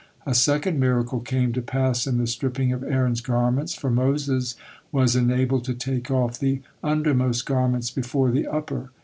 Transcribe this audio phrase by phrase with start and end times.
[0.25, 4.55] A second miracle came to pass in the stripping of Aaron's garments, for Moses
[4.91, 8.89] was enabled to take off the undermost garments before the upper.